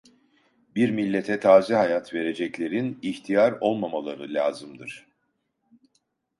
[0.75, 5.05] Bir millete taze hayat vereceklerin ihtiyar olmamaları lazımdır.